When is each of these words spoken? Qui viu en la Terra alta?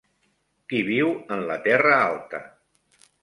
Qui 0.71 0.79
viu 0.87 1.11
en 1.35 1.45
la 1.51 1.59
Terra 1.67 1.93
alta? 2.07 2.41